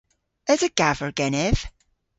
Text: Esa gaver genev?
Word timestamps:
Esa 0.53 0.69
gaver 0.79 1.11
genev? 1.19 1.57